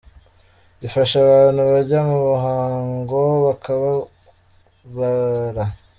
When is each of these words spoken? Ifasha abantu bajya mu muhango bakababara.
Ifasha 0.87 1.15
abantu 1.25 1.61
bajya 1.71 1.99
mu 2.07 2.17
muhango 2.29 3.19
bakababara. 3.43 5.63